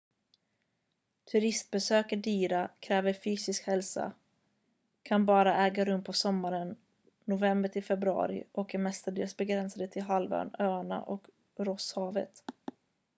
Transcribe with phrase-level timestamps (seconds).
[1.31, 4.13] turistbesök är dyra kräver fysisk hälsa
[5.03, 6.75] kan bara äga rum på sommaren
[7.25, 8.07] nov-feb
[8.51, 11.27] och är mestadels begränsade till halvön öarna och
[11.57, 12.43] rosshavet